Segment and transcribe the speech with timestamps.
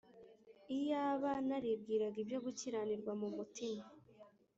[0.77, 3.83] Iyaba naribwiraga ibyo gukiranirwa mu mutima